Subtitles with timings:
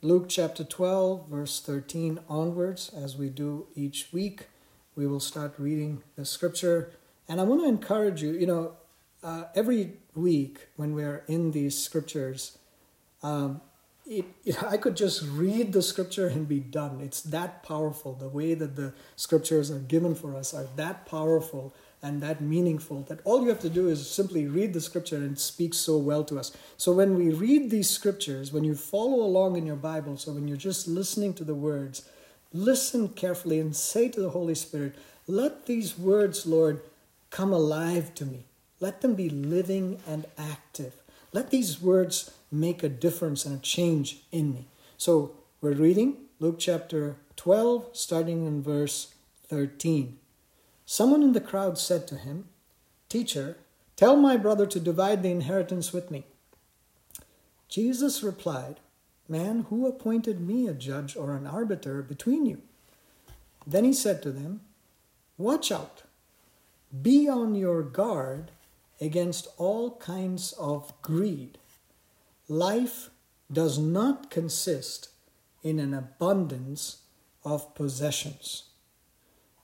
[0.00, 4.46] Luke chapter 12, verse 13 onwards, as we do each week,
[4.94, 6.92] we will start reading the scripture.
[7.28, 8.74] And I want to encourage you, you know,
[9.24, 12.58] uh, every week when we're in these scriptures,
[13.24, 13.60] um,
[14.06, 17.00] it, it, I could just read the scripture and be done.
[17.00, 18.14] It's that powerful.
[18.14, 23.02] The way that the scriptures are given for us are that powerful and that meaningful
[23.08, 25.96] that all you have to do is simply read the scripture and it speaks so
[25.96, 26.56] well to us.
[26.76, 30.46] So when we read these scriptures, when you follow along in your Bible, so when
[30.46, 32.08] you're just listening to the words,
[32.52, 34.94] listen carefully and say to the Holy Spirit,
[35.26, 36.80] Let these words, Lord,
[37.30, 38.44] come alive to me.
[38.80, 40.94] Let them be living and active.
[41.32, 44.66] Let these words make a difference and a change in me.
[44.96, 49.14] So we're reading Luke chapter 12, starting in verse
[49.48, 50.18] 13.
[50.90, 52.46] Someone in the crowd said to him,
[53.10, 53.58] Teacher,
[53.94, 56.24] tell my brother to divide the inheritance with me.
[57.68, 58.80] Jesus replied,
[59.28, 62.62] Man, who appointed me a judge or an arbiter between you?
[63.66, 64.62] Then he said to them,
[65.36, 66.04] Watch out,
[67.02, 68.50] be on your guard
[68.98, 71.58] against all kinds of greed.
[72.48, 73.10] Life
[73.52, 75.10] does not consist
[75.62, 77.02] in an abundance
[77.44, 78.67] of possessions.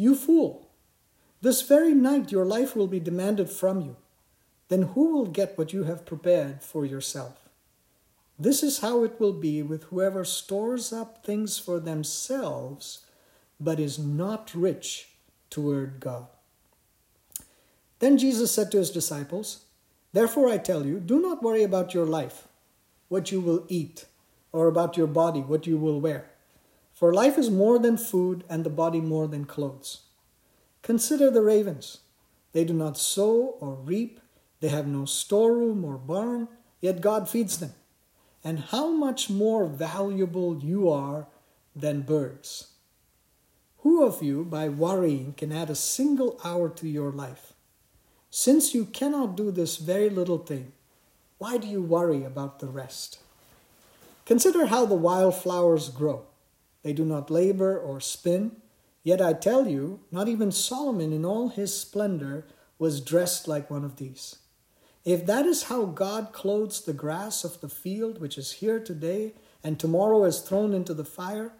[0.00, 0.68] You fool,
[1.42, 3.96] this very night your life will be demanded from you.
[4.68, 7.48] Then who will get what you have prepared for yourself?
[8.38, 13.06] This is how it will be with whoever stores up things for themselves,
[13.58, 15.08] but is not rich
[15.50, 16.28] toward God.
[17.98, 19.64] Then Jesus said to his disciples,
[20.12, 22.46] Therefore I tell you, do not worry about your life,
[23.08, 24.04] what you will eat,
[24.52, 26.30] or about your body, what you will wear.
[26.98, 30.00] For life is more than food, and the body more than clothes.
[30.82, 31.98] Consider the ravens.
[32.52, 34.18] They do not sow or reap,
[34.58, 36.48] they have no storeroom or barn,
[36.80, 37.72] yet God feeds them.
[38.42, 41.28] And how much more valuable you are
[41.76, 42.72] than birds.
[43.82, 47.52] Who of you, by worrying, can add a single hour to your life?
[48.28, 50.72] Since you cannot do this very little thing,
[51.38, 53.20] why do you worry about the rest?
[54.26, 56.27] Consider how the wild flowers grow.
[56.88, 58.62] They do not labor or spin.
[59.02, 62.46] Yet I tell you, not even Solomon in all his splendor
[62.78, 64.36] was dressed like one of these.
[65.04, 69.34] If that is how God clothes the grass of the field, which is here today
[69.62, 71.52] and tomorrow is thrown into the fire,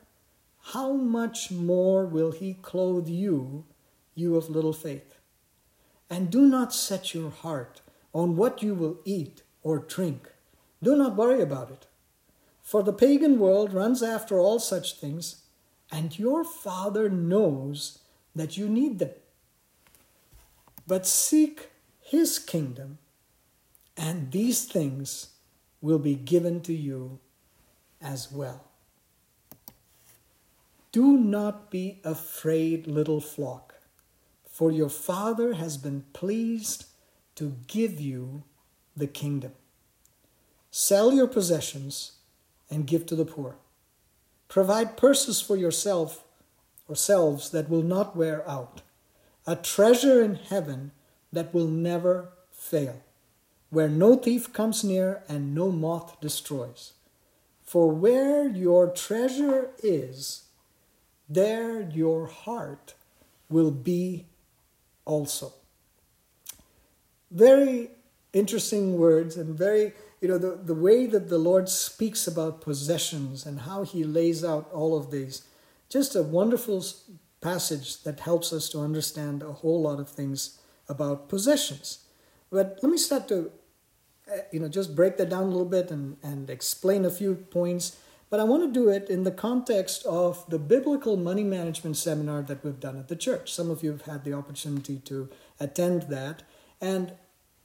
[0.72, 3.66] how much more will he clothe you,
[4.14, 5.18] you of little faith?
[6.08, 7.82] And do not set your heart
[8.14, 10.32] on what you will eat or drink.
[10.82, 11.86] Do not worry about it.
[12.68, 15.42] For the pagan world runs after all such things,
[15.90, 18.00] and your Father knows
[18.34, 19.14] that you need them.
[20.86, 21.70] But seek
[22.00, 22.98] His kingdom,
[23.96, 25.28] and these things
[25.80, 27.20] will be given to you
[28.02, 28.64] as well.
[30.92, 33.68] Do not be afraid, little flock
[34.58, 36.86] for your Father has been pleased
[37.36, 38.42] to give you
[38.96, 39.52] the kingdom.
[40.72, 42.17] Sell your possessions
[42.70, 43.56] and give to the poor.
[44.48, 46.24] Provide purses for yourself
[46.88, 48.82] or selves that will not wear out,
[49.46, 50.92] a treasure in heaven
[51.32, 53.02] that will never fail,
[53.70, 56.94] where no thief comes near and no moth destroys.
[57.62, 60.44] For where your treasure is,
[61.28, 62.94] there your heart
[63.50, 64.26] will be
[65.04, 65.52] also.
[67.30, 67.90] Very
[68.32, 73.46] interesting words and very, you know, the, the way that the Lord speaks about possessions
[73.46, 75.42] and how he lays out all of these.
[75.88, 76.84] Just a wonderful
[77.40, 80.58] passage that helps us to understand a whole lot of things
[80.88, 82.04] about possessions.
[82.50, 83.52] But let me start to,
[84.30, 87.34] uh, you know, just break that down a little bit and, and explain a few
[87.34, 87.96] points
[88.30, 92.42] but I want to do it in the context of the biblical money management seminar
[92.42, 93.52] that we've done at the church.
[93.52, 96.42] Some of you have had the opportunity to attend that.
[96.80, 97.14] And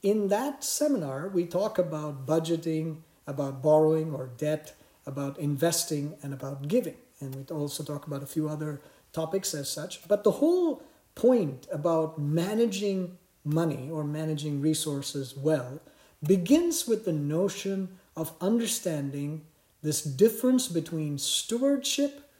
[0.04, 4.74] in that seminar, we talk about budgeting, about borrowing or debt,
[5.06, 6.96] about investing, and about giving.
[7.20, 8.82] And we also talk about a few other
[9.14, 10.06] topics as such.
[10.06, 10.82] But the whole
[11.14, 13.16] point about managing
[13.46, 15.80] money or managing resources well
[16.22, 19.46] begins with the notion of understanding
[19.82, 22.30] this difference between stewardship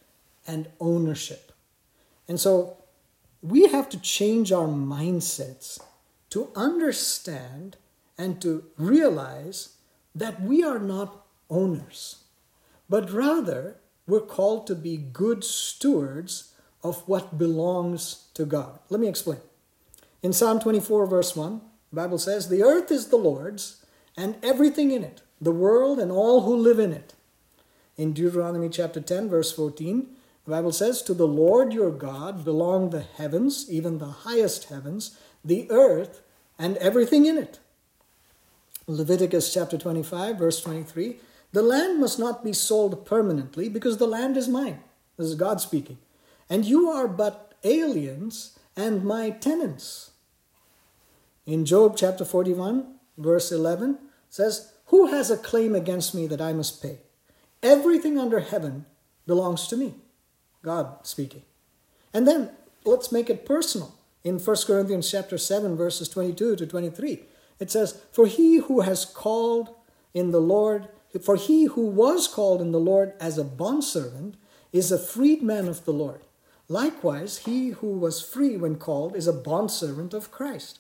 [0.46, 1.50] and ownership.
[2.28, 2.76] And so
[3.40, 5.78] we have to change our mindsets
[6.34, 7.76] to understand
[8.18, 9.76] and to realize
[10.16, 12.24] that we are not owners,
[12.90, 13.76] but rather
[14.08, 16.52] we're called to be good stewards
[16.82, 18.80] of what belongs to God.
[18.90, 19.38] Let me explain.
[20.24, 21.60] In Psalm 24, verse 1,
[21.90, 23.84] the Bible says, The earth is the Lord's
[24.16, 27.14] and everything in it, the world and all who live in it.
[27.96, 30.08] In Deuteronomy chapter 10, verse 14,
[30.46, 35.16] the Bible says, To the Lord your God belong the heavens, even the highest heavens,
[35.44, 36.22] the earth,
[36.58, 37.58] and everything in it.
[38.86, 41.16] Leviticus chapter 25, verse 23,
[41.52, 44.80] The land must not be sold permanently because the land is mine.
[45.16, 45.98] This is God speaking.
[46.50, 50.10] And you are but aliens and my tenants.
[51.46, 53.98] In Job chapter 41, verse 11,
[54.28, 56.98] says, Who has a claim against me that I must pay?
[57.62, 58.84] Everything under heaven
[59.26, 59.94] belongs to me.
[60.62, 61.42] God speaking.
[62.12, 62.50] And then
[62.84, 63.94] let's make it personal.
[64.24, 67.26] In 1 Corinthians chapter 7 verses 22 to 23,
[67.60, 69.68] it says, "For he who has called
[70.14, 70.88] in the Lord,
[71.20, 74.36] for he who was called in the Lord as a bondservant
[74.72, 76.22] is a freedman of the Lord.
[76.68, 80.78] Likewise, he who was free when called is a bondservant of Christ.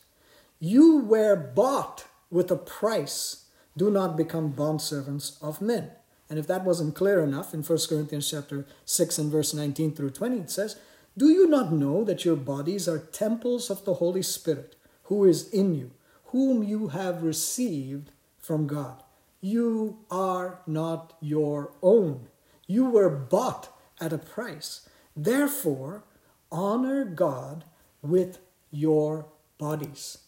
[0.58, 3.44] You were bought with a price.
[3.76, 5.90] Do not become bondservants of men."
[6.30, 10.10] And if that wasn't clear enough, in 1 Corinthians chapter 6 and verse 19 through
[10.10, 10.76] 20, it says,
[11.16, 15.48] Do you not know that your bodies are temples of the Holy Spirit, who is
[15.50, 15.92] in you,
[16.26, 19.02] whom you have received from God?
[19.40, 22.28] You are not your own.
[22.66, 23.68] You were bought
[24.00, 24.88] at a price.
[25.14, 26.02] Therefore,
[26.50, 27.64] honor God
[28.02, 28.38] with
[28.70, 29.26] your
[29.58, 30.18] bodies.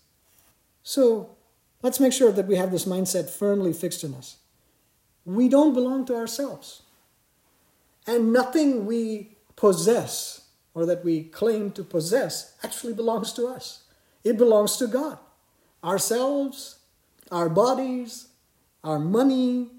[0.83, 1.31] So,
[1.83, 4.37] let's make sure that we have this mindset firmly fixed in us
[5.27, 6.83] we don't belong to ourselves.
[8.07, 10.46] And nothing we possess
[10.77, 13.85] or that we claim to possess actually belongs to us.
[14.23, 15.19] It belongs to God.
[15.83, 16.81] Ourselves,
[17.33, 18.29] our bodies,
[18.85, 19.71] our money,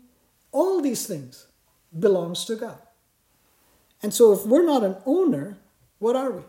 [0.52, 1.46] all these things
[1.98, 2.82] belongs to God.
[4.02, 5.60] And so if we're not an owner,
[6.00, 6.42] what are we?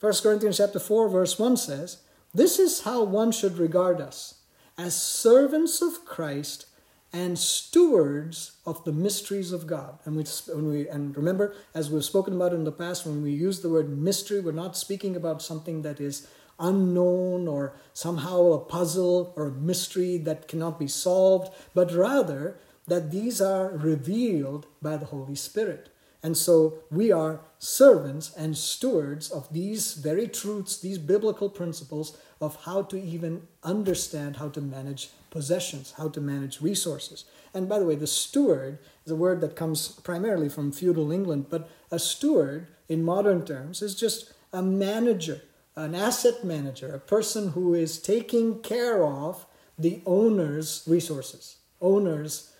[0.00, 1.98] 1 Corinthians chapter 4 verse 1 says,
[2.32, 4.36] "This is how one should regard us,
[4.78, 6.64] as servants of Christ
[7.12, 9.98] and stewards of the mysteries of God.
[10.04, 13.32] And we, when we and remember, as we've spoken about in the past, when we
[13.32, 16.28] use the word mystery, we're not speaking about something that is
[16.60, 23.10] unknown or somehow a puzzle or a mystery that cannot be solved, but rather that
[23.10, 25.88] these are revealed by the Holy Spirit.
[26.22, 32.64] And so we are servants and stewards of these very truths, these biblical principles of
[32.64, 37.24] how to even understand how to manage possessions, how to manage resources.
[37.52, 41.46] And by the way, the steward is a word that comes primarily from feudal England,
[41.50, 45.42] but a steward in modern terms is just a manager,
[45.76, 49.46] an asset manager, a person who is taking care of
[49.78, 52.52] the owner's resources, owner's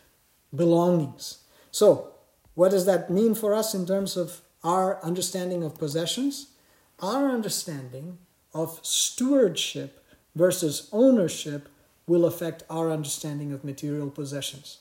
[0.55, 1.45] belongings.
[1.71, 2.13] So,
[2.55, 6.49] what does that mean for us in terms of our understanding of possessions?
[7.01, 8.19] Our understanding
[8.53, 10.05] of stewardship
[10.35, 11.69] versus ownership
[12.07, 14.79] will affect our understanding of material possessions.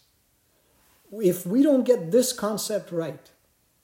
[1.12, 3.30] If we don't get this concept right,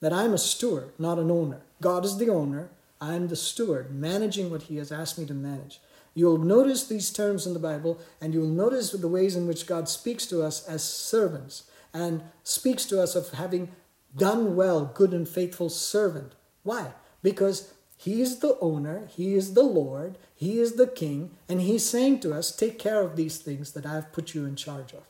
[0.00, 2.70] that I'm a steward, not an owner, God is the owner,
[3.00, 5.80] I'm the steward, managing what He has asked me to manage.
[6.14, 9.88] You'll notice these terms in the Bible, and you'll notice the ways in which God
[9.88, 13.70] speaks to us as servants and speaks to us of having
[14.16, 16.34] done well, good and faithful servant.
[16.62, 16.92] Why?
[17.22, 21.88] Because he is the owner, He is the Lord, He is the King, and He's
[21.88, 25.04] saying to us, Take care of these things that I've put you in charge of.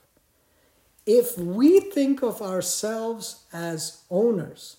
[1.04, 4.78] If we think of ourselves as owners,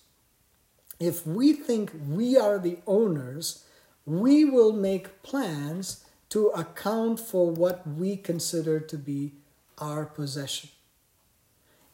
[0.98, 3.64] if we think we are the owners,
[4.04, 9.32] we will make plans to account for what we consider to be
[9.78, 10.70] our possession.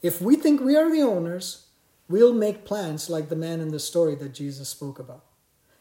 [0.00, 1.66] If we think we are the owners,
[2.08, 5.24] we'll make plans like the man in the story that Jesus spoke about.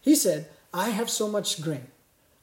[0.03, 1.88] He said, I have so much grain.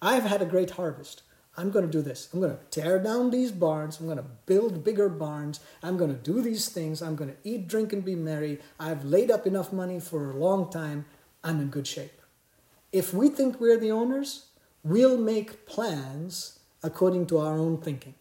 [0.00, 1.22] I've had a great harvest.
[1.58, 2.30] I'm going to do this.
[2.32, 4.00] I'm going to tear down these barns.
[4.00, 5.60] I'm going to build bigger barns.
[5.82, 7.02] I'm going to do these things.
[7.02, 8.60] I'm going to eat, drink, and be merry.
[8.78, 11.04] I've laid up enough money for a long time.
[11.44, 12.18] I'm in good shape.
[12.92, 14.46] If we think we're the owners,
[14.82, 18.14] we'll make plans according to our own thinking.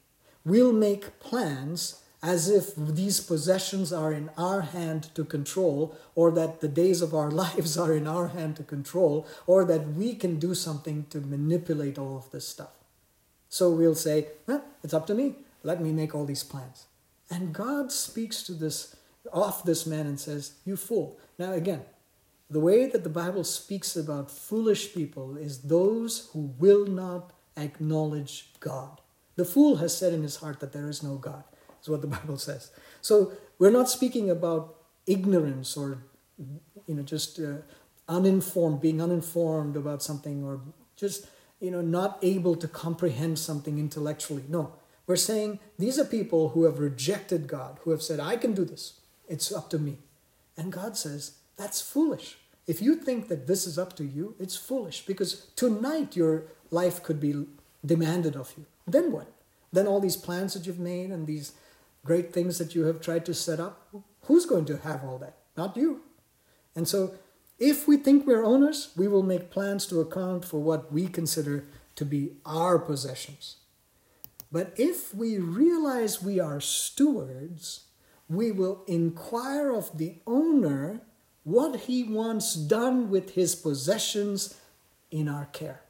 [0.43, 6.59] We'll make plans as if these possessions are in our hand to control, or that
[6.59, 10.37] the days of our lives are in our hand to control, or that we can
[10.37, 12.73] do something to manipulate all of this stuff.
[13.47, 15.35] So we'll say, well, it's up to me.
[15.63, 16.85] Let me make all these plans.
[17.29, 18.95] And God speaks to this
[19.33, 21.19] off this man and says, You fool.
[21.37, 21.81] Now, again,
[22.49, 28.49] the way that the Bible speaks about foolish people is those who will not acknowledge
[28.59, 29.01] God.
[29.35, 31.43] The fool has said in his heart that there is no God,
[31.81, 32.71] is what the Bible says.
[33.01, 36.03] So we're not speaking about ignorance or,
[36.87, 37.57] you know, just uh,
[38.07, 40.61] uninformed, being uninformed about something or
[40.95, 41.27] just,
[41.59, 44.43] you know, not able to comprehend something intellectually.
[44.47, 44.73] No,
[45.07, 48.65] we're saying these are people who have rejected God, who have said, I can do
[48.65, 48.99] this.
[49.27, 49.99] It's up to me.
[50.57, 52.37] And God says, that's foolish.
[52.67, 57.01] If you think that this is up to you, it's foolish because tonight your life
[57.01, 57.45] could be
[57.83, 58.65] demanded of you.
[58.85, 59.31] Then what?
[59.71, 61.53] Then all these plans that you've made and these
[62.05, 63.89] great things that you have tried to set up,
[64.23, 65.37] who's going to have all that?
[65.57, 66.01] Not you.
[66.75, 67.15] And so,
[67.57, 71.65] if we think we're owners, we will make plans to account for what we consider
[71.95, 73.57] to be our possessions.
[74.51, 77.85] But if we realize we are stewards,
[78.29, 81.01] we will inquire of the owner
[81.43, 84.57] what he wants done with his possessions
[85.11, 85.81] in our care.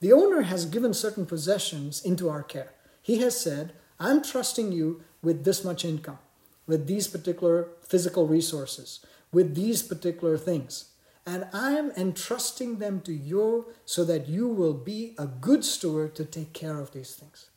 [0.00, 2.72] The owner has given certain possessions into our care.
[3.00, 6.18] He has said, I'm trusting you with this much income,
[6.66, 10.90] with these particular physical resources, with these particular things.
[11.26, 16.14] And I am entrusting them to you so that you will be a good steward
[16.16, 17.48] to take care of these things.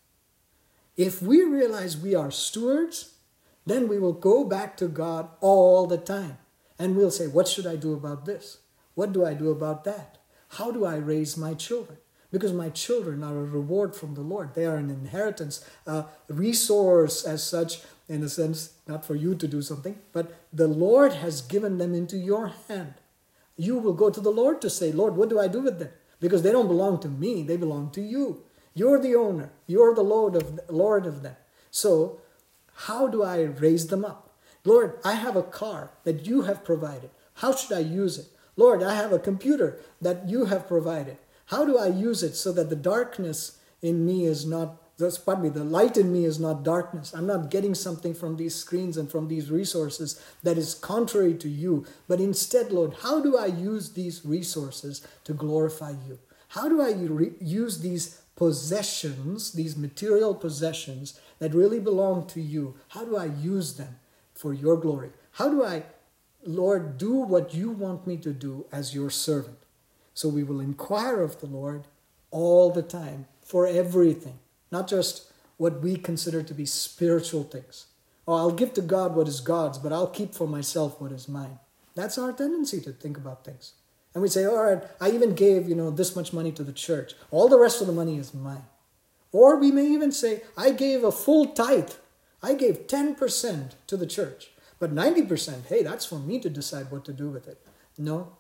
[0.95, 3.13] If we realize we are stewards,
[3.65, 6.37] then we will go back to God all the time.
[6.79, 8.59] And we'll say, What should I do about this?
[8.95, 10.17] What do I do about that?
[10.49, 11.99] How do I raise my children?
[12.37, 14.53] Because my children are a reward from the Lord.
[14.53, 19.47] They are an inheritance, a resource as such, in a sense, not for you to
[19.47, 22.93] do something, but the Lord has given them into your hand.
[23.55, 25.89] You will go to the Lord to say, Lord, what do I do with them?
[26.19, 28.43] Because they don't belong to me, they belong to you.
[28.75, 31.37] You're the owner, you're the Lord of, Lord of them.
[31.71, 32.21] So
[32.85, 34.37] how do I raise them up?
[34.63, 37.09] Lord, I have a car that you have provided.
[37.33, 38.27] How should I use it?
[38.55, 41.17] Lord, I have a computer that you have provided.
[41.47, 44.81] How do I use it so that the darkness in me is not,
[45.25, 47.13] pardon me, the light in me is not darkness?
[47.13, 51.47] I'm not getting something from these screens and from these resources that is contrary to
[51.47, 51.85] you.
[52.07, 56.19] But instead, Lord, how do I use these resources to glorify you?
[56.49, 63.05] How do I use these possessions, these material possessions that really belong to you, how
[63.05, 63.99] do I use them
[64.33, 65.11] for your glory?
[65.31, 65.83] How do I,
[66.45, 69.57] Lord, do what you want me to do as your servant?
[70.17, 71.83] So we will inquire of the Lord
[72.31, 74.39] all the time for everything,
[74.71, 77.85] not just what we consider to be spiritual things.
[78.27, 81.29] Oh, I'll give to God what is God's, but I'll keep for myself what is
[81.29, 81.59] mine.
[81.93, 83.73] That's our tendency to think about things.
[84.15, 86.73] And we say, all right, I even gave, you know, this much money to the
[86.73, 87.13] church.
[87.29, 88.65] All the rest of the money is mine.
[89.31, 91.91] Or we may even say, I gave a full tithe.
[92.41, 94.49] I gave 10% to the church.
[94.79, 97.61] But 90%, hey, that's for me to decide what to do with it.
[97.99, 98.35] No.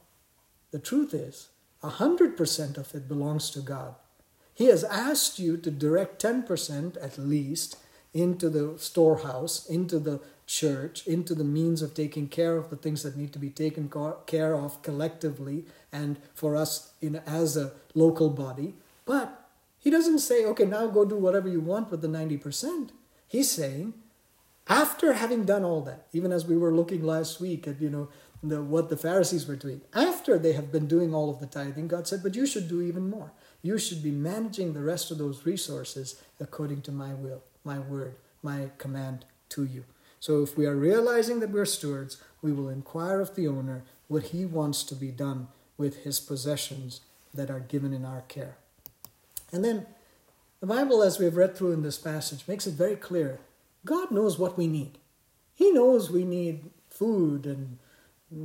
[0.71, 1.49] The truth is,
[1.83, 3.95] 100% of it belongs to God.
[4.53, 7.77] He has asked you to direct 10% at least
[8.13, 13.03] into the storehouse, into the church into the means of taking care of the things
[13.03, 13.91] that need to be taken
[14.25, 18.73] care of collectively and for us in, as a local body.
[19.05, 22.89] But he doesn't say, okay, now go do whatever you want with the 90%.
[23.27, 23.93] He's saying,
[24.69, 28.07] after having done all that, even as we were looking last week at, you know,
[28.43, 31.87] the, what the Pharisees were doing, after they have been doing all of the tithing,
[31.87, 33.31] God said, but you should do even more.
[33.61, 38.15] You should be managing the rest of those resources according to my will, my word,
[38.43, 39.85] my command to you.
[40.19, 44.23] So if we are realizing that we're stewards, we will inquire of the owner what
[44.23, 47.01] he wants to be done with his possessions
[47.33, 48.57] that are given in our care.
[49.51, 49.85] And then
[50.59, 53.39] the Bible, as we've read through in this passage, makes it very clear
[53.85, 54.97] God knows what we need.
[55.53, 57.77] He knows we need food and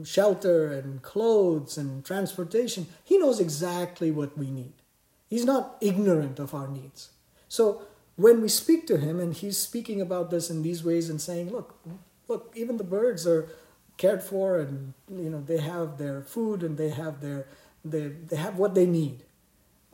[0.05, 2.87] shelter and clothes and transportation.
[3.03, 4.75] He knows exactly what we need.
[5.29, 7.11] He's not ignorant of our needs.
[7.49, 7.83] So
[8.17, 11.51] when we speak to him and he's speaking about this in these ways and saying
[11.51, 11.79] look
[12.29, 13.49] look even the birds are
[13.97, 17.47] cared for and you know they have their food and they have their
[17.85, 19.25] they, they have what they need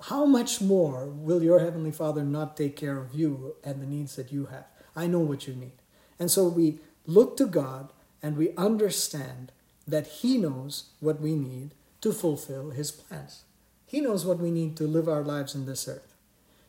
[0.02, 4.16] how much more will your heavenly father not take care of you and the needs
[4.16, 4.66] that you have
[4.96, 5.78] i know what you need
[6.18, 7.92] and so we look to god
[8.22, 9.52] and we understand
[9.88, 13.44] that he knows what we need to fulfill his plans
[13.86, 16.14] he knows what we need to live our lives in this earth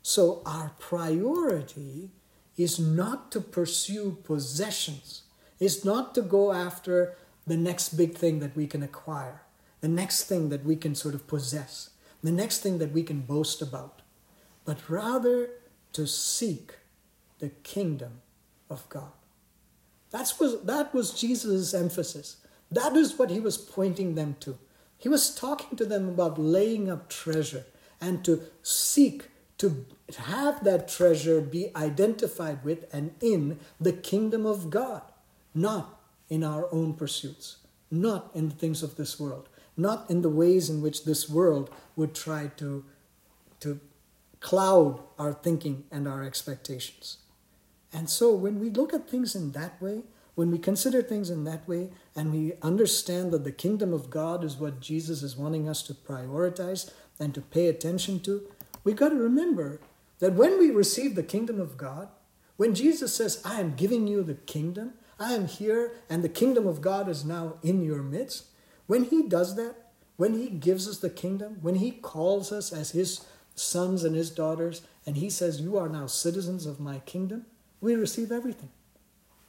[0.01, 2.09] so our priority
[2.57, 5.23] is not to pursue possessions,
[5.59, 7.15] is not to go after
[7.47, 9.41] the next big thing that we can acquire,
[9.81, 13.21] the next thing that we can sort of possess, the next thing that we can
[13.21, 14.01] boast about,
[14.65, 15.51] but rather
[15.93, 16.73] to seek
[17.39, 18.21] the kingdom
[18.69, 19.11] of God.
[20.11, 22.37] That's was, that was Jesus' emphasis.
[22.71, 24.57] That is what he was pointing them to.
[24.97, 27.65] He was talking to them about laying up treasure
[28.01, 29.85] and to seek to
[30.17, 35.03] have that treasure be identified with and in the kingdom of God,
[35.53, 37.57] not in our own pursuits,
[37.91, 41.69] not in the things of this world, not in the ways in which this world
[41.95, 42.85] would try to,
[43.59, 43.79] to
[44.39, 47.17] cloud our thinking and our expectations.
[47.91, 50.03] And so when we look at things in that way,
[50.39, 54.41] when we consider things in that way, and we understand that the kingdom of God
[54.41, 58.49] is what Jesus is wanting us to prioritize and to pay attention to,
[58.85, 59.81] we've got to remember
[60.19, 62.07] that when we receive the kingdom of God,
[62.55, 66.65] when Jesus says, I am giving you the kingdom, I am here, and the kingdom
[66.65, 68.45] of God is now in your midst,
[68.87, 72.91] when He does that, when He gives us the kingdom, when He calls us as
[72.91, 77.45] His sons and His daughters, and He says, You are now citizens of my kingdom,
[77.81, 78.69] we receive everything.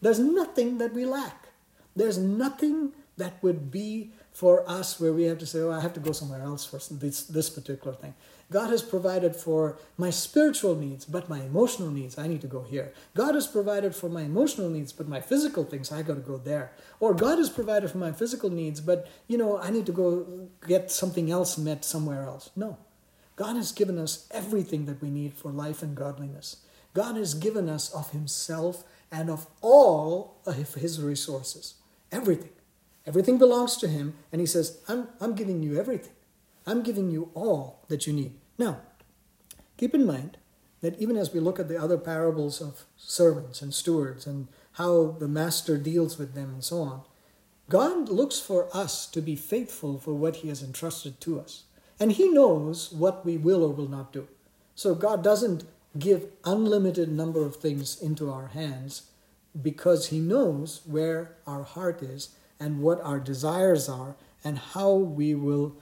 [0.01, 1.49] There's nothing that we lack.
[1.95, 5.93] There's nothing that would be for us where we have to say, oh, I have
[5.95, 8.15] to go somewhere else for this, this particular thing.
[8.51, 12.63] God has provided for my spiritual needs, but my emotional needs, I need to go
[12.63, 12.93] here.
[13.15, 16.37] God has provided for my emotional needs, but my physical things, I got to go
[16.37, 16.73] there.
[16.99, 20.49] Or God has provided for my physical needs, but, you know, I need to go
[20.67, 22.51] get something else met somewhere else.
[22.57, 22.79] No.
[23.37, 26.57] God has given us everything that we need for life and godliness.
[26.93, 31.75] God has given us of Himself and of all of His resources.
[32.13, 32.51] Everything.
[33.07, 36.13] Everything belongs to Him, and He says, I'm, I'm giving you everything.
[36.67, 38.35] I'm giving you all that you need.
[38.59, 38.81] Now,
[39.77, 40.37] keep in mind
[40.81, 45.17] that even as we look at the other parables of servants and stewards and how
[45.19, 47.03] the master deals with them and so on,
[47.69, 51.65] God looks for us to be faithful for what He has entrusted to us.
[51.99, 54.29] And He knows what we will or will not do.
[54.75, 55.65] So God doesn't
[55.99, 59.11] give unlimited number of things into our hands
[59.61, 62.31] because he knows where our heart is
[62.61, 65.75] and what our desires are and how we will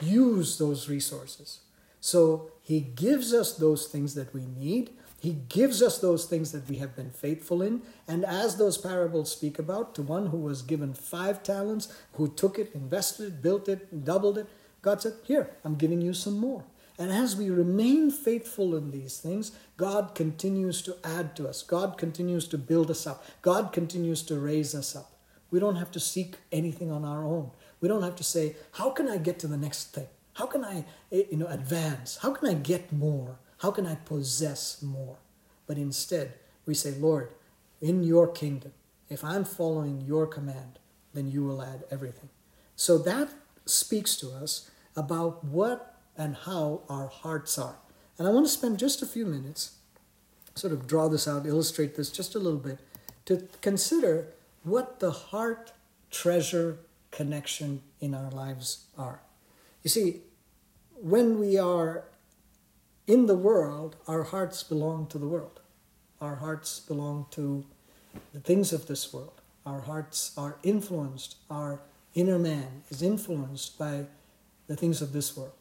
[0.00, 1.60] use those resources.
[2.00, 4.90] So he gives us those things that we need.
[5.20, 7.82] He gives us those things that we have been faithful in.
[8.06, 12.58] And as those parables speak about, to one who was given five talents, who took
[12.58, 14.46] it, invested it, built it, doubled it,
[14.80, 16.64] God said, Here, I'm giving you some more.
[16.98, 21.62] And as we remain faithful in these things, God continues to add to us.
[21.62, 23.24] God continues to build us up.
[23.40, 25.12] God continues to raise us up.
[25.50, 27.52] We don't have to seek anything on our own.
[27.80, 30.08] We don't have to say, how can I get to the next thing?
[30.34, 32.18] How can I eh, you know, advance?
[32.20, 33.38] How can I get more?
[33.58, 35.18] How can I possess more?
[35.66, 36.34] But instead,
[36.66, 37.30] we say, Lord,
[37.80, 38.72] in your kingdom,
[39.08, 40.78] if I'm following your command,
[41.14, 42.28] then you will add everything.
[42.76, 43.30] So that
[43.66, 47.76] speaks to us about what and how our hearts are.
[48.18, 49.76] And I want to spend just a few minutes,
[50.56, 52.80] sort of draw this out, illustrate this just a little bit,
[53.26, 54.26] to consider
[54.64, 55.72] what the heart
[56.10, 56.78] treasure
[57.12, 59.20] connection in our lives are.
[59.84, 60.22] You see,
[61.00, 62.04] when we are
[63.06, 65.60] in the world, our hearts belong to the world.
[66.20, 67.64] Our hearts belong to
[68.34, 69.40] the things of this world.
[69.64, 71.80] Our hearts are influenced, our
[72.14, 74.06] inner man is influenced by
[74.66, 75.57] the things of this world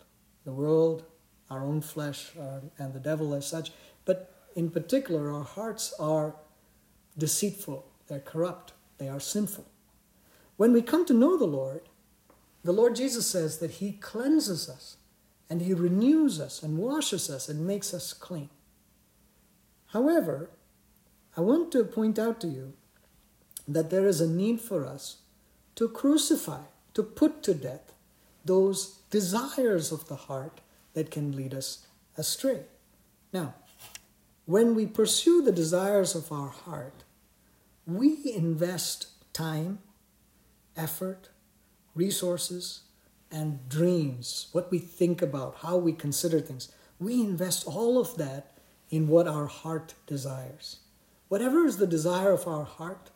[0.47, 1.03] the world,
[1.49, 3.73] our own flesh, uh, and the devil as such.
[4.05, 6.35] But in particular, our hearts are
[7.17, 9.65] deceitful, they're corrupt, they are sinful.
[10.55, 11.81] When we come to know the Lord,
[12.63, 14.95] the Lord Jesus says that He cleanses us
[15.49, 18.49] and He renews us and washes us and makes us clean.
[19.87, 20.49] However,
[21.35, 22.71] I want to point out to you
[23.67, 25.17] that there is a need for us
[25.75, 26.61] to crucify,
[26.93, 27.91] to put to death
[28.45, 30.61] those desires of the heart
[30.93, 31.85] that can lead us
[32.17, 32.61] astray.
[33.31, 33.55] Now,
[34.45, 37.03] when we pursue the desires of our heart,
[37.85, 39.79] we invest time,
[40.75, 41.29] effort,
[41.95, 42.81] resources,
[43.31, 46.71] and dreams, what we think about, how we consider things.
[46.99, 48.57] We invest all of that
[48.89, 50.77] in what our heart desires.
[51.27, 53.09] Whatever is the desire of our heart,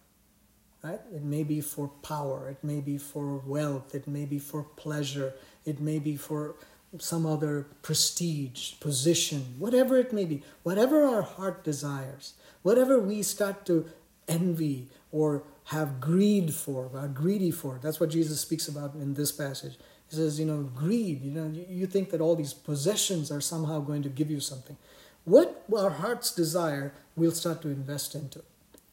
[0.83, 0.99] right?
[1.13, 5.33] It may be for power, it may be for wealth, it may be for pleasure,
[5.65, 6.55] it may be for
[6.97, 13.65] some other prestige, position, whatever it may be, whatever our heart desires, whatever we start
[13.65, 13.89] to
[14.27, 17.79] envy or have greed for, are greedy for.
[17.81, 19.77] That's what Jesus speaks about in this passage.
[20.09, 23.79] He says, you know, greed, you know, you think that all these possessions are somehow
[23.79, 24.75] going to give you something.
[25.23, 28.41] What our hearts desire, we'll start to invest into.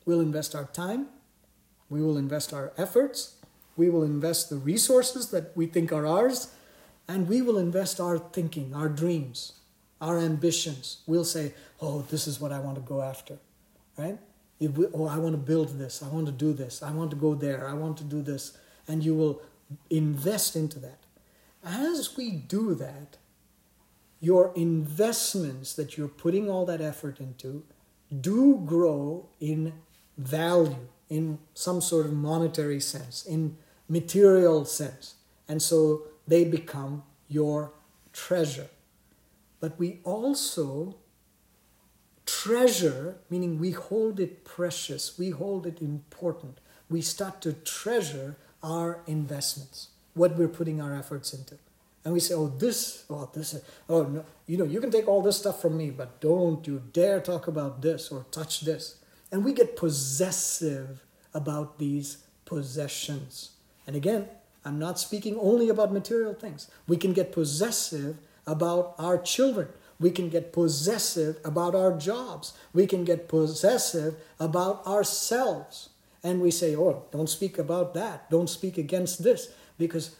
[0.04, 1.08] We'll invest our time,
[1.90, 3.36] we will invest our efforts,
[3.76, 6.52] we will invest the resources that we think are ours,
[7.08, 9.54] and we will invest our thinking, our dreams,
[10.00, 10.98] our ambitions.
[11.06, 13.38] We'll say, oh, this is what I want to go after,
[13.96, 14.18] right?
[14.94, 16.02] Oh, I want to build this.
[16.02, 16.82] I want to do this.
[16.82, 17.66] I want to go there.
[17.66, 18.58] I want to do this.
[18.86, 19.40] And you will
[19.88, 20.98] invest into that.
[21.64, 23.16] As we do that,
[24.20, 27.64] your investments that you're putting all that effort into
[28.20, 29.72] do grow in
[30.16, 33.56] value, in some sort of monetary sense, in
[33.88, 35.14] material sense.
[35.46, 37.72] And so they become your
[38.12, 38.68] treasure.
[39.60, 40.96] But we also
[42.26, 46.58] treasure, meaning we hold it precious, we hold it important.
[46.88, 51.56] We start to treasure our investments, what we're putting our efforts into.
[52.04, 55.22] And we say, oh, this, oh, this, oh, no, you know, you can take all
[55.22, 58.96] this stuff from me, but don't you dare talk about this or touch this.
[59.32, 63.50] And we get possessive about these possessions.
[63.86, 64.28] And again,
[64.68, 66.68] I'm not speaking only about material things.
[66.86, 69.68] We can get possessive about our children.
[69.98, 72.52] We can get possessive about our jobs.
[72.74, 75.88] We can get possessive about ourselves.
[76.22, 78.28] And we say, oh, don't speak about that.
[78.30, 79.48] Don't speak against this.
[79.78, 80.16] Because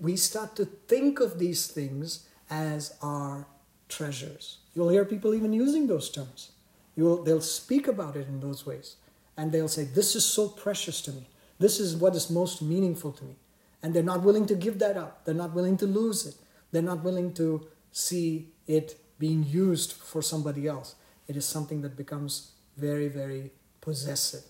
[0.00, 3.48] we start to think of these things as our
[3.88, 4.58] treasures.
[4.72, 6.52] You'll hear people even using those terms.
[6.94, 8.94] You'll, they'll speak about it in those ways.
[9.36, 11.26] And they'll say, This is so precious to me.
[11.58, 13.34] This is what is most meaningful to me.
[13.82, 15.24] And they're not willing to give that up.
[15.24, 16.34] They're not willing to lose it.
[16.72, 20.94] They're not willing to see it being used for somebody else.
[21.26, 24.44] It is something that becomes very, very possessive.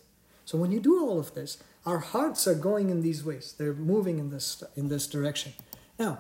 [0.45, 3.55] So when you do all of this, our hearts are going in these ways.
[3.57, 5.53] They're moving in this in this direction.
[5.99, 6.19] Now,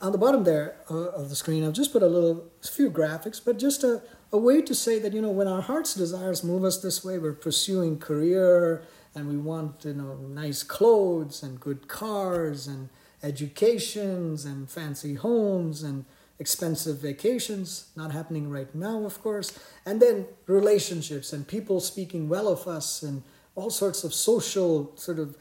[0.00, 2.90] on the bottom there uh, of the screen, I've just put a little a few
[2.90, 4.02] graphics, but just a,
[4.32, 7.18] a way to say that you know when our heart's desires move us this way,
[7.18, 8.82] we're pursuing career
[9.14, 12.88] and we want you know nice clothes and good cars and
[13.22, 16.04] educations and fancy homes and
[16.38, 22.48] expensive vacations, not happening right now, of course, and then relationships and people speaking well
[22.48, 23.22] of us and
[23.54, 25.36] all sorts of social sort of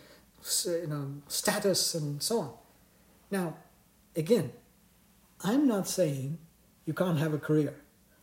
[0.65, 2.51] you know status and so on.
[3.31, 3.55] Now,
[4.15, 4.51] again,
[5.43, 6.37] I'm not saying
[6.85, 7.73] you can't have a career.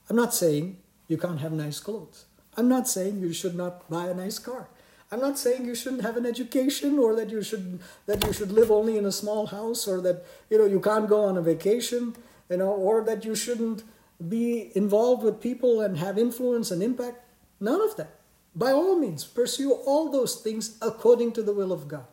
[0.08, 2.26] I'm not saying you can't have nice clothes.
[2.56, 4.68] I'm not saying you should not buy a nice car.
[5.10, 8.52] I'm not saying you shouldn't have an education or that you should that you should
[8.52, 11.42] live only in a small house or that you know you can't go on a
[11.42, 12.14] vacation,
[12.50, 13.84] you know, or that you shouldn't
[14.28, 17.20] be involved with people and have influence and impact.
[17.60, 18.18] None of that.
[18.54, 22.06] By all means, pursue all those things according to the will of God.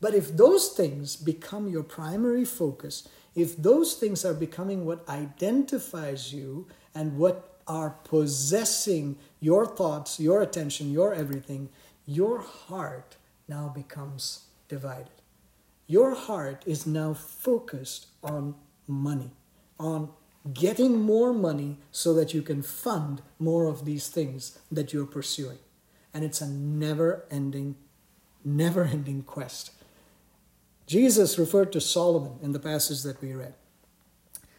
[0.00, 6.32] But if those things become your primary focus, if those things are becoming what identifies
[6.32, 11.68] you and what are possessing your thoughts, your attention, your everything,
[12.06, 13.16] your heart
[13.48, 15.20] now becomes divided.
[15.86, 18.54] Your heart is now focused on
[18.86, 19.30] money,
[19.78, 20.10] on
[20.52, 25.58] getting more money so that you can fund more of these things that you're pursuing
[26.14, 27.76] and it's a never ending,
[28.44, 29.72] never ending quest.
[30.86, 33.54] Jesus referred to Solomon in the passage that we read.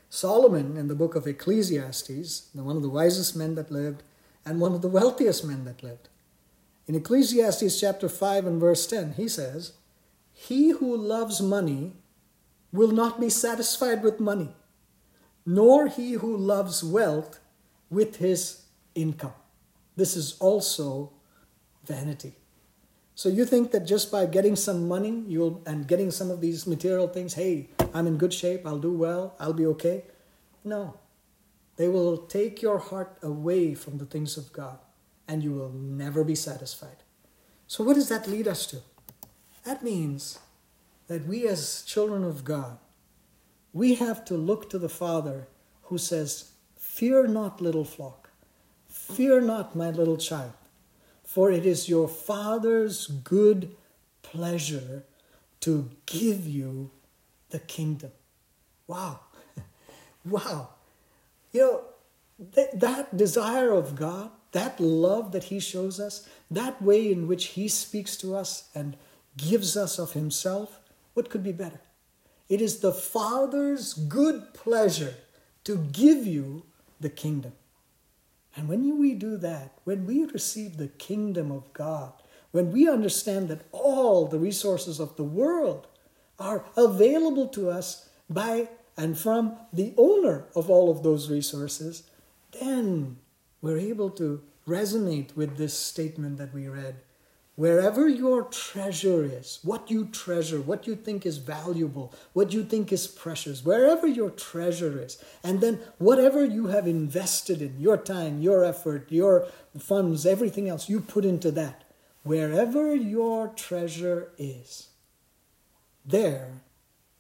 [0.10, 4.04] Solomon, in the book of Ecclesiastes, one of the wisest men that lived
[4.46, 6.10] and one of the wealthiest men that lived.
[6.86, 9.74] In Ecclesiastes chapter 5 and verse 10, he says,
[10.34, 11.94] He who loves money
[12.74, 14.50] will not be satisfied with money,
[15.46, 17.40] nor he who loves wealth
[17.90, 18.66] with his
[18.96, 19.34] income.
[19.96, 21.14] This is also
[21.86, 22.34] vanity.
[23.16, 26.68] So you think that just by getting some money, you'll and getting some of these
[26.68, 30.04] material things, hey, I'm in good shape, I'll do well, I'll be okay.
[30.66, 30.98] No.
[31.78, 34.80] They will take your heart away from the things of God
[35.28, 36.98] and you will never be satisfied.
[37.68, 38.82] So what does that lead us to?
[39.64, 40.40] That means
[41.08, 42.78] that we as children of God,
[43.72, 45.48] we have to look to the Father
[45.84, 48.30] who says, Fear not, little flock.
[48.88, 50.54] Fear not, my little child
[51.34, 53.76] for it is your Father's good
[54.22, 55.04] pleasure
[55.62, 56.92] to give you
[57.50, 58.12] the kingdom.
[58.86, 59.22] Wow.
[60.26, 60.70] wow.
[61.52, 61.82] You know,
[62.54, 67.48] that, that desire of God, that love that He shows us, that way in which
[67.48, 68.96] He speaks to us and
[69.38, 70.80] gives us of Himself,
[71.14, 71.82] what could be better?
[72.50, 75.16] It is the Father's good pleasure
[75.64, 76.64] to give you
[77.00, 77.54] the kingdom.
[78.56, 82.14] And when we do that, when we receive the kingdom of God,
[82.52, 85.88] when we understand that all the resources of the world
[86.38, 92.04] are available to us by and from the owner of all of those resources,
[92.60, 93.18] then
[93.64, 96.98] we're able to resonate with this statement that we read
[97.56, 102.92] Wherever your treasure is, what you treasure, what you think is valuable, what you think
[102.92, 108.42] is precious, wherever your treasure is, and then whatever you have invested in, your time,
[108.42, 109.48] your effort, your
[109.78, 111.84] funds, everything else, you put into that.
[112.24, 114.90] Wherever your treasure is,
[116.04, 116.62] there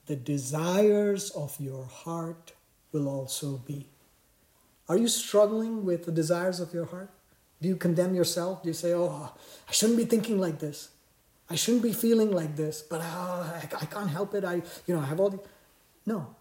[0.07, 2.53] the desires of your heart
[2.91, 3.92] will also be.
[4.89, 7.09] Are you struggling with the desires of your heart?
[7.61, 8.63] Do you condemn yourself?
[8.63, 9.31] Do you say, oh,
[9.67, 10.89] I shouldn't be thinking like this?
[11.49, 14.43] I shouldn't be feeling like this, but uh, I, I can't help it.
[14.43, 15.39] I, you know, I have all the.
[16.05, 16.35] No.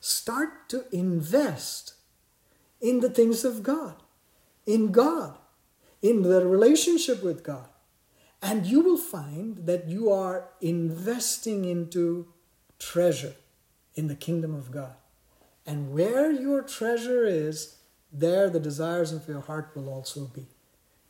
[0.00, 1.94] Start to invest
[2.80, 3.96] in the things of God,
[4.66, 5.36] in God,
[6.02, 7.68] in the relationship with God.
[8.40, 12.28] And you will find that you are investing into
[12.78, 13.34] treasure
[13.96, 14.94] in the kingdom of God.
[15.68, 17.76] And where your treasure is,
[18.10, 20.46] there the desires of your heart will also be.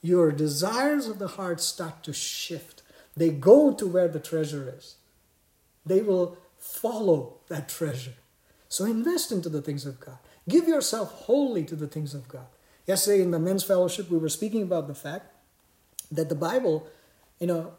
[0.03, 2.83] Your desires of the heart start to shift.
[3.17, 4.97] They go to where the treasure is.
[5.87, 8.15] They will follow that treasure.
[8.69, 10.19] So invest into the things of God.
[10.49, 12.47] Give yourself wholly to the things of God.
[12.85, 15.31] Yesterday in the men's fellowship, we were speaking about the fact
[16.11, 16.89] that the Bible,
[17.39, 17.75] you know,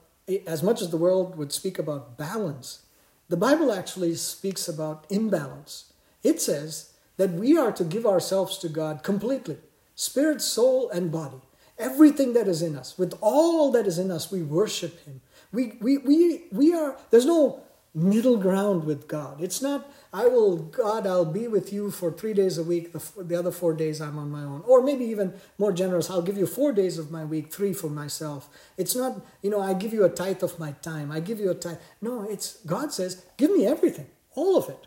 [0.48, 2.84] as much as the world would speak about balance,
[3.28, 5.89] the Bible actually speaks about imbalance.
[6.24, 9.58] It says that we are to give ourselves to God completely
[9.96, 11.42] spirit, soul, and body.
[11.78, 15.22] Everything that is in us, with all that is in us, we worship Him.
[15.52, 17.62] We, we, we, we are, there's no
[17.94, 19.42] middle ground with God.
[19.42, 23.24] It's not, I will, God, I'll be with you for three days a week, the,
[23.24, 24.64] the other four days I'm on my own.
[24.68, 27.90] Or maybe even more generous, I'll give you four days of my week, three for
[27.90, 28.50] myself.
[28.78, 31.50] It's not, you know, I give you a tithe of my time, I give you
[31.50, 31.78] a tithe.
[32.02, 34.86] No, it's, God says, give me everything, all of it.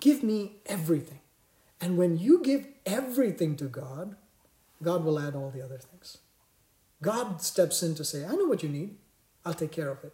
[0.00, 1.20] Give me everything.
[1.80, 4.16] And when you give everything to God,
[4.82, 6.18] God will add all the other things.
[7.02, 8.96] God steps in to say, I know what you need.
[9.44, 10.12] I'll take care of it.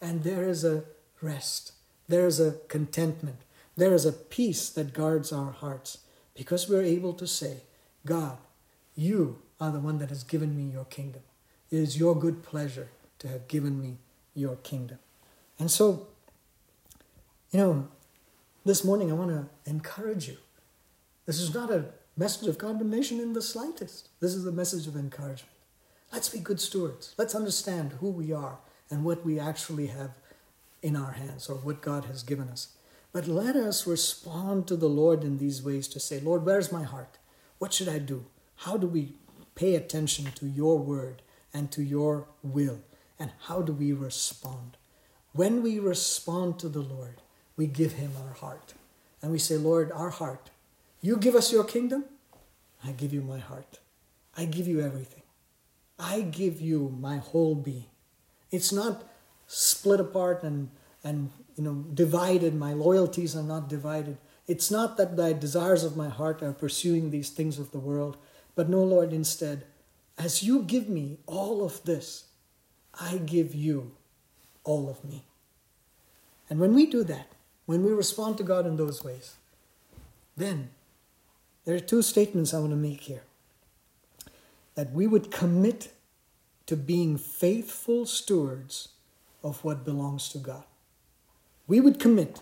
[0.00, 0.84] And there is a
[1.20, 1.72] rest.
[2.08, 3.38] There is a contentment.
[3.76, 5.98] There is a peace that guards our hearts
[6.34, 7.62] because we're able to say,
[8.04, 8.38] God,
[8.94, 11.22] you are the one that has given me your kingdom.
[11.70, 13.98] It is your good pleasure to have given me
[14.34, 14.98] your kingdom.
[15.58, 16.06] And so,
[17.50, 17.88] you know,
[18.66, 20.38] this morning, I want to encourage you.
[21.24, 21.84] This is not a
[22.16, 24.08] message of condemnation in the slightest.
[24.18, 25.54] This is a message of encouragement.
[26.12, 27.14] Let's be good stewards.
[27.16, 28.58] Let's understand who we are
[28.90, 30.10] and what we actually have
[30.82, 32.70] in our hands or what God has given us.
[33.12, 36.82] But let us respond to the Lord in these ways to say, Lord, where's my
[36.82, 37.18] heart?
[37.58, 38.24] What should I do?
[38.56, 39.12] How do we
[39.54, 41.22] pay attention to your word
[41.54, 42.80] and to your will?
[43.16, 44.76] And how do we respond?
[45.32, 47.22] When we respond to the Lord,
[47.56, 48.74] we give him our heart.
[49.22, 50.50] And we say, Lord, our heart,
[51.00, 52.04] you give us your kingdom,
[52.84, 53.80] I give you my heart.
[54.36, 55.22] I give you everything.
[55.98, 57.86] I give you my whole being.
[58.50, 59.04] It's not
[59.46, 60.68] split apart and,
[61.02, 62.54] and you know divided.
[62.54, 64.18] My loyalties are not divided.
[64.46, 68.16] It's not that the desires of my heart are pursuing these things of the world,
[68.54, 69.64] but no, Lord, instead,
[70.18, 72.26] as you give me all of this,
[72.98, 73.92] I give you
[74.62, 75.24] all of me.
[76.48, 77.26] And when we do that,
[77.66, 79.36] when we respond to God in those ways,
[80.36, 80.70] then
[81.64, 83.24] there are two statements I want to make here.
[84.76, 85.92] That we would commit
[86.66, 88.88] to being faithful stewards
[89.42, 90.64] of what belongs to God.
[91.66, 92.40] We would commit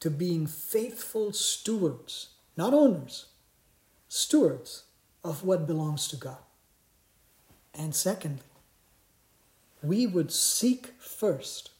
[0.00, 3.26] to being faithful stewards, not owners,
[4.08, 4.84] stewards
[5.24, 6.38] of what belongs to God.
[7.74, 8.42] And secondly,
[9.82, 11.70] we would seek first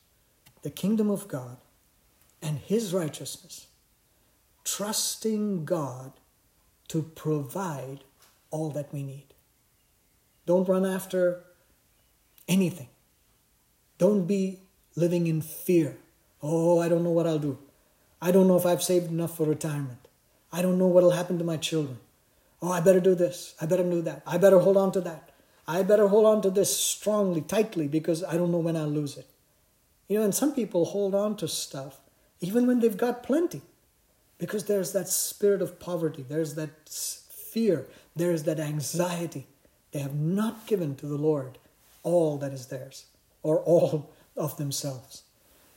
[0.63, 1.59] the kingdom of God
[2.43, 3.67] and His righteousness,
[4.65, 6.13] trusting God
[6.89, 8.01] to provide
[8.51, 9.35] all that we need.
[10.47, 11.43] Don't run after
[12.49, 12.89] anything.
[13.99, 14.61] Don't be
[14.95, 15.97] living in fear.
[16.43, 17.59] Oh, I don't know what I'll do.
[18.21, 19.99] I don't know if I've saved enough for retirement.
[20.53, 21.99] I don't know what'll happen to my children.
[22.63, 23.55] Oh, I better do this.
[23.61, 24.23] I better do that.
[24.27, 25.31] I better hold on to that.
[25.69, 29.17] I better hold on to this strongly, tightly, because I don't know when I'll lose
[29.17, 29.27] it.
[30.09, 31.99] You know, and some people hold on to stuff
[32.41, 33.63] even when they've got plenty.
[34.39, 39.47] Because there's that spirit of poverty, there's that fear, there's that anxiety.
[39.93, 41.59] They have not given to the Lord
[42.03, 43.07] all that is theirs
[43.43, 45.23] or all of themselves.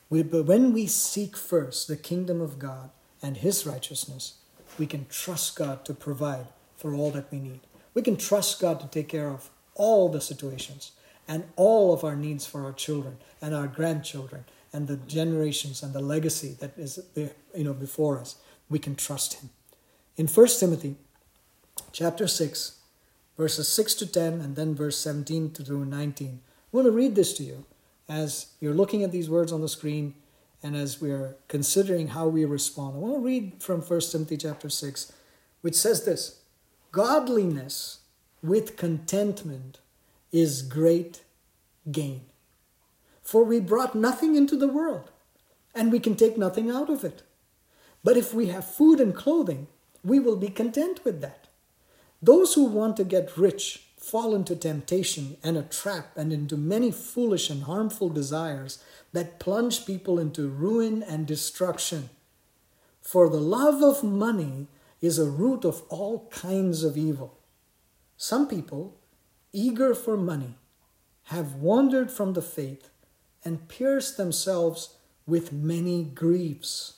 [0.10, 2.90] We, but when we seek first the kingdom of God
[3.22, 4.36] and His righteousness,
[4.78, 7.62] we can trust God to provide for all that we need.
[7.94, 10.92] We can trust God to take care of all the situations
[11.28, 15.94] and all of our needs for our children and our grandchildren and the generations and
[15.94, 18.36] the legacy that is you know before us
[18.70, 19.50] we can trust him
[20.18, 20.96] in 1 timothy
[21.92, 22.80] chapter 6
[23.38, 26.40] verses 6 to 10 and then verse 17 through 19
[26.72, 27.66] I want to read this to you
[28.08, 30.14] as you're looking at these words on the screen
[30.62, 32.96] and as we're considering how we respond.
[32.96, 35.14] I want to read from 1 Timothy chapter 6,
[35.62, 36.42] which says this
[36.92, 38.00] Godliness
[38.44, 39.80] with contentment
[40.32, 41.22] is great
[41.92, 42.22] gain.
[43.30, 45.12] For we brought nothing into the world,
[45.76, 47.22] and we can take nothing out of it.
[48.04, 49.68] But if we have food and clothing,
[50.04, 51.48] we will be content with that.
[52.24, 56.90] Those who want to get rich fall into temptation and a trap and into many
[56.90, 62.10] foolish and harmful desires that plunge people into ruin and destruction.
[63.00, 64.66] For the love of money
[65.02, 67.38] is a root of all kinds of evil.
[68.18, 68.98] Some people,
[69.54, 70.56] eager for money,
[71.26, 72.90] have wandered from the faith
[73.44, 76.98] and pierced themselves with many griefs.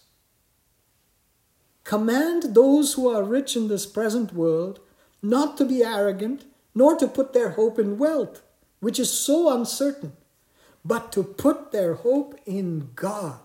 [1.83, 4.79] Command those who are rich in this present world
[5.21, 8.41] not to be arrogant, nor to put their hope in wealth,
[8.79, 10.13] which is so uncertain,
[10.83, 13.39] but to put their hope in God,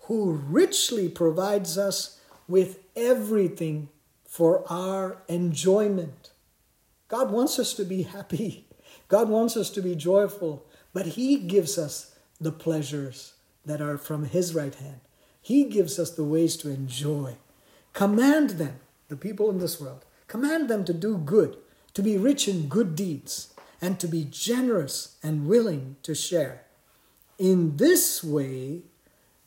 [0.00, 3.88] who richly provides us with everything
[4.26, 6.30] for our enjoyment.
[7.08, 8.66] God wants us to be happy.
[9.08, 12.11] God wants us to be joyful, but He gives us
[12.42, 15.00] the pleasures that are from His right hand.
[15.40, 17.36] He gives us the ways to enjoy.
[17.92, 21.56] Command them, the people in this world, command them to do good,
[21.94, 26.62] to be rich in good deeds, and to be generous and willing to share.
[27.38, 28.82] In this way,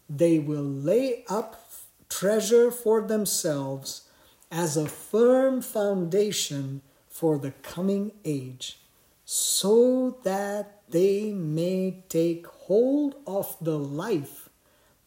[0.10, 1.70] they will lay up
[2.10, 4.10] treasure for themselves
[4.52, 8.80] as a firm foundation for the coming age,
[9.24, 14.50] so that they may take hold of the life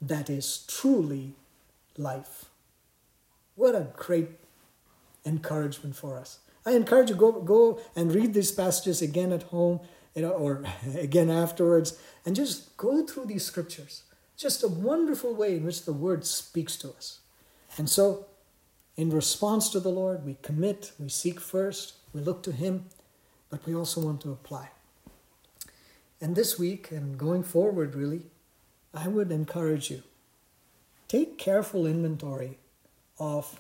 [0.01, 1.35] that is truly
[1.97, 2.47] life.
[3.57, 4.29] What a great
[5.27, 6.39] encouragement for us.
[6.65, 9.81] I encourage you go go and read these passages again at home,
[10.15, 10.65] you know, or
[10.97, 14.03] again afterwards, and just go through these scriptures.
[14.37, 17.21] Just a wonderful way in which the word speaks to us.
[17.77, 18.27] And so,
[18.97, 22.87] in response to the Lord, we commit, we seek first, we look to Him,
[23.51, 24.69] but we also want to apply.
[26.21, 28.27] And this week and going forward, really,
[28.93, 30.03] I would encourage you
[31.07, 32.59] take careful inventory
[33.19, 33.59] of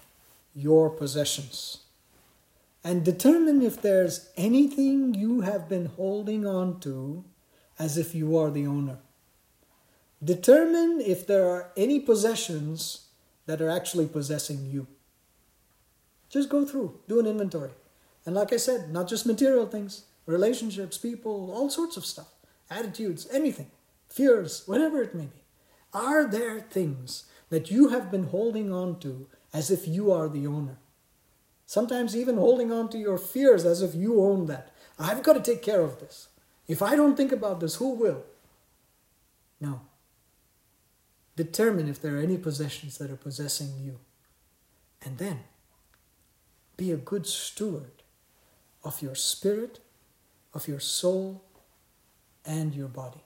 [0.54, 1.78] your possessions
[2.84, 7.24] and determine if there's anything you have been holding on to
[7.78, 8.98] as if you are the owner.
[10.22, 13.06] Determine if there are any possessions
[13.46, 14.86] that are actually possessing you.
[16.28, 17.70] Just go through, do an inventory.
[18.26, 22.28] And like I said, not just material things, relationships, people, all sorts of stuff,
[22.70, 23.70] attitudes, anything,
[24.08, 25.42] fears, whatever it may be.
[25.92, 30.46] Are there things that you have been holding on to as if you are the
[30.46, 30.78] owner.
[31.66, 34.72] Sometimes even holding on to your fears as if you own that.
[34.98, 36.28] I've got to take care of this.
[36.66, 38.24] If I don't think about this, who will?
[39.60, 39.80] No.
[41.36, 43.98] Determine if there are any possessions that are possessing you.
[45.04, 45.40] And then
[46.76, 48.02] be a good steward
[48.82, 49.78] of your spirit,
[50.52, 51.42] of your soul,
[52.48, 53.22] and your body.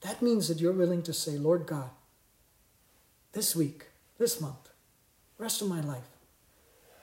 [0.00, 1.90] That means that you're willing to say, Lord God,
[3.32, 3.86] this week,
[4.18, 4.70] this month,
[5.38, 6.08] rest of my life?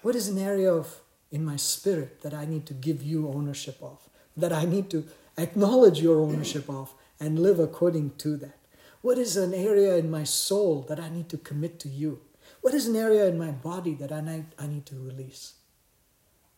[0.01, 3.77] What is an area of in my spirit that I need to give you ownership
[3.81, 4.09] of?
[4.35, 5.05] That I need to
[5.37, 8.57] acknowledge your ownership of and live according to that?
[9.01, 12.21] What is an area in my soul that I need to commit to you?
[12.61, 15.53] What is an area in my body that I need, I need to release?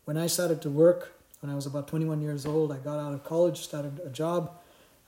[0.06, 3.14] When I started to work, when I was about 21 years old, I got out
[3.14, 4.54] of college, started a job.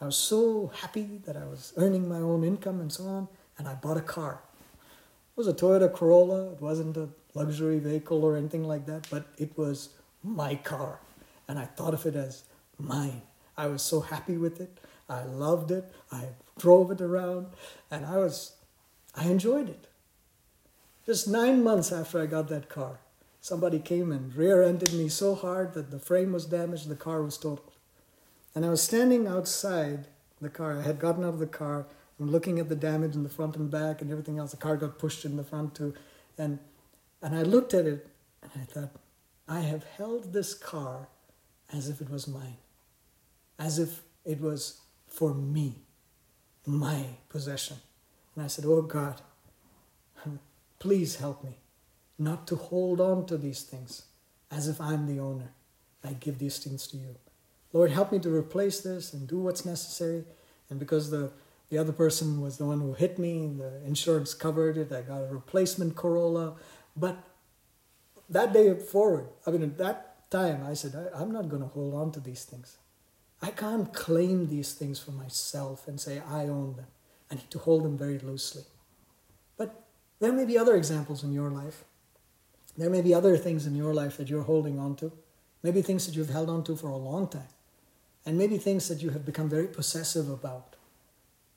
[0.01, 3.69] I was so happy that I was earning my own income and so on, and
[3.69, 4.41] I bought a car.
[4.83, 6.51] It was a Toyota Corolla.
[6.51, 9.91] It wasn't a luxury vehicle or anything like that, but it was
[10.25, 10.99] my car.
[11.47, 12.43] And I thought of it as
[12.77, 13.21] mine.
[13.55, 14.77] I was so happy with it.
[15.07, 15.89] I loved it.
[16.11, 16.25] I
[16.59, 17.47] drove it around
[17.89, 18.57] and I was,
[19.15, 19.87] I enjoyed it.
[21.05, 22.99] Just nine months after I got that car,
[23.45, 27.21] somebody came and rear ended me so hard that the frame was damaged, the car
[27.21, 27.75] was totaled.
[28.55, 30.07] And I was standing outside
[30.41, 30.79] the car.
[30.79, 31.85] I had gotten out of the car
[32.17, 34.49] and looking at the damage in the front and back and everything else.
[34.49, 35.93] The car got pushed in the front too.
[36.39, 36.57] And,
[37.21, 38.07] and I looked at it
[38.41, 38.89] and I thought,
[39.47, 41.07] I have held this car
[41.71, 42.57] as if it was mine,
[43.59, 45.83] as if it was for me,
[46.65, 47.77] my possession.
[48.35, 49.21] And I said, Oh God,
[50.79, 51.59] please help me
[52.17, 54.05] not to hold on to these things
[54.51, 55.51] as if I'm the owner.
[56.03, 57.15] I give these things to you.
[57.73, 60.23] Lord, help me to replace this and do what's necessary.
[60.69, 61.31] And because the
[61.69, 63.47] the other person was the one who hit me.
[63.47, 64.91] The insurance covered it.
[64.91, 66.55] I got a replacement Corolla.
[66.95, 67.17] But
[68.29, 71.67] that day forward, I mean, at that time, I said, I, am not going to
[71.67, 72.77] hold on to these things.
[73.41, 76.87] I can't claim these things for myself and say I own them.
[77.31, 78.63] I need to hold them very loosely.
[79.57, 79.83] But
[80.19, 81.83] there may be other examples in your life.
[82.77, 85.11] There may be other things in your life that you're holding on to.
[85.63, 87.47] Maybe things that you've held on to for a long time.
[88.25, 90.75] And maybe things that you have become very possessive about.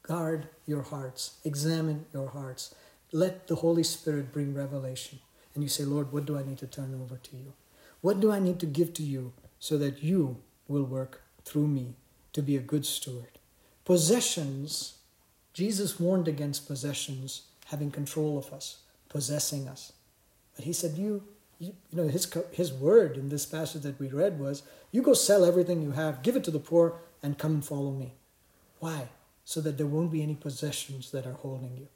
[0.02, 1.38] Guard your hearts.
[1.44, 2.74] Examine your hearts.
[3.12, 5.18] Let the Holy Spirit bring revelation.
[5.54, 7.52] And you say, Lord, what do I need to turn over to you?
[8.00, 10.38] What do I need to give to you so that you
[10.68, 11.94] will work through me
[12.32, 13.38] to be a good steward.
[13.84, 14.98] Possessions,
[15.54, 19.92] Jesus warned against possessions having control of us, possessing us.
[20.58, 21.22] He said, you,
[21.58, 25.14] you, you know, his, his word in this passage that we read was, you go
[25.14, 28.14] sell everything you have, give it to the poor, and come and follow me.
[28.78, 29.08] Why?
[29.44, 31.88] So that there won't be any possessions that are holding you.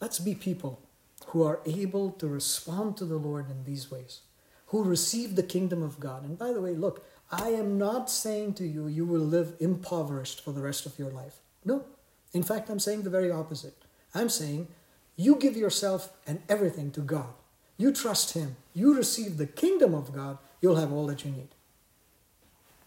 [0.00, 0.80] Let's be people
[1.26, 4.20] who are able to respond to the Lord in these ways,
[4.66, 6.24] who receive the kingdom of God.
[6.24, 10.44] And by the way, look, I am not saying to you, you will live impoverished
[10.44, 11.36] for the rest of your life.
[11.64, 11.84] No.
[12.32, 13.76] In fact, I'm saying the very opposite.
[14.14, 14.68] I'm saying
[15.16, 17.32] you give yourself and everything to God.
[17.76, 18.56] You trust Him.
[18.74, 20.38] You receive the kingdom of God.
[20.60, 21.48] You'll have all that you need.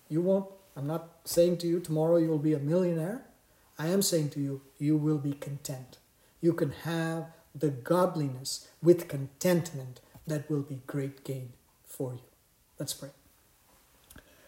[0.10, 3.24] You won't, I'm not saying to you tomorrow you will be a millionaire.
[3.78, 5.98] I am saying to you, you will be content.
[6.42, 11.54] You can have the godliness with contentment that will be great gain
[11.86, 12.22] for you.
[12.80, 13.10] Let's pray.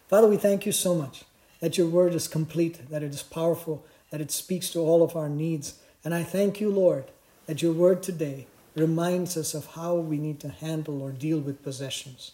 [0.08, 1.24] Father, we thank you so much
[1.60, 5.16] that your word is complete, that it is powerful, that it speaks to all of
[5.16, 5.80] our needs.
[6.04, 7.10] And I thank you, Lord,
[7.46, 8.46] that your word today
[8.78, 12.32] reminds us of how we need to handle or deal with possessions.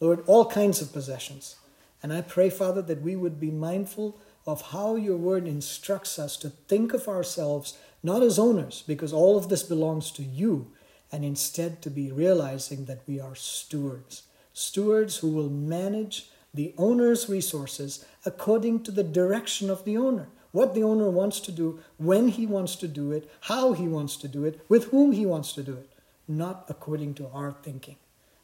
[0.00, 1.56] Lord, all kinds of possessions.
[2.02, 6.36] And I pray, Father, that we would be mindful of how your word instructs us
[6.38, 10.70] to think of ourselves not as owners, because all of this belongs to you,
[11.10, 14.24] and instead to be realizing that we are stewards.
[14.52, 20.28] Stewards who will manage the owner's resources according to the direction of the owner.
[20.54, 24.16] What the owner wants to do, when he wants to do it, how he wants
[24.18, 25.90] to do it, with whom he wants to do it,
[26.28, 27.96] not according to our thinking.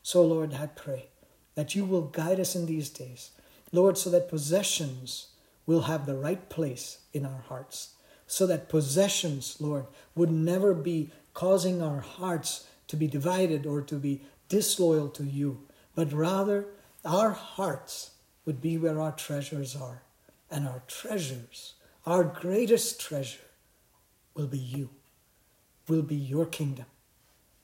[0.02, 1.06] So, Lord, I pray
[1.54, 3.30] that you will guide us in these days,
[3.70, 5.28] Lord, so that possessions
[5.66, 7.94] will have the right place in our hearts,
[8.26, 9.86] so that possessions, Lord,
[10.16, 15.60] would never be causing our hearts to be divided or to be disloyal to you,
[15.94, 16.66] but rather
[17.04, 18.10] our hearts
[18.44, 20.02] would be where our treasures are.
[20.50, 21.74] And our treasures,
[22.06, 23.40] our greatest treasure,
[24.34, 24.90] will be you,
[25.88, 26.86] will be your kingdom,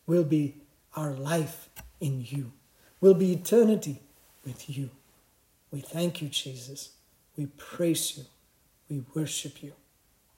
[0.07, 0.57] will be
[0.95, 1.69] our life
[2.01, 2.53] in you,
[3.01, 4.01] will be eternity
[4.45, 4.91] with you.
[5.71, 6.91] We thank you, Jesus.
[7.37, 8.25] We praise you.
[8.89, 9.73] We worship you.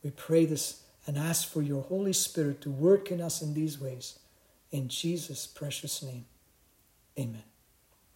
[0.02, 3.80] We pray this and ask for your Holy Spirit to work in us in these
[3.80, 4.18] ways.
[4.70, 6.26] In Jesus' precious name,
[7.18, 7.47] amen.